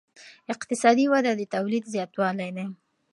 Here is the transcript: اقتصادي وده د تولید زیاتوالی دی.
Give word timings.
اقتصادي 0.53 1.05
وده 1.13 1.31
د 1.35 1.41
تولید 1.55 1.83
زیاتوالی 1.93 2.49
دی. 2.55 2.65